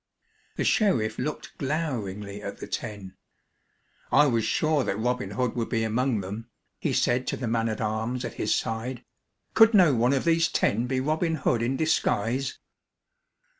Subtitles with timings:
[0.55, 3.17] The sheriff looked gloweringly at the ten.
[4.11, 7.69] "I was sure that Robin Hood would be among them," he said to the man
[7.69, 9.05] at arms at his side.
[9.53, 12.57] "Could no one of these ten be Robin Hood in disguise?"